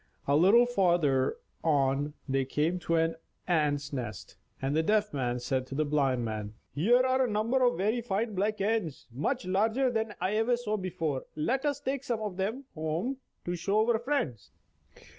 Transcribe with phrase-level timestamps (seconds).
[0.27, 3.17] A little farther on they came to an
[3.47, 7.61] ant's nest, and the Deaf Man said to the Blind Man: "Here are a number
[7.63, 11.25] of very fine black ants, much larger than any I ever saw before.
[11.35, 14.49] Let us take some of them home to show our friends."